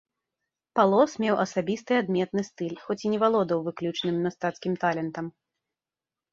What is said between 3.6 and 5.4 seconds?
выключным мастацкім талентам.